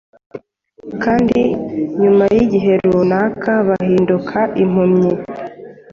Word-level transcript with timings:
kandi 1.03 1.41
nyuma 2.01 2.23
y’igihe 2.35 2.73
runaka, 2.91 3.51
bahinduka 3.67 4.37
impumyi 4.63 5.11